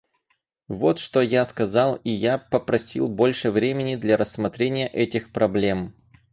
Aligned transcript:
Вот 0.67 0.97
что 0.97 1.21
я 1.21 1.45
сказал, 1.45 1.97
и 2.03 2.09
я 2.09 2.39
попросил 2.39 3.07
больше 3.07 3.51
времени 3.51 3.97
для 3.97 4.17
рассмотрения 4.17 4.87
этих 4.87 5.31
проблем. 5.31 5.93